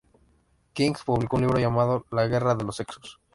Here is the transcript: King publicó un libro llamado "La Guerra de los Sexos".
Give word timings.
King 0.73 0.93
publicó 1.05 1.35
un 1.35 1.43
libro 1.43 1.59
llamado 1.59 2.07
"La 2.09 2.25
Guerra 2.25 2.55
de 2.55 2.63
los 2.63 2.77
Sexos". 2.77 3.19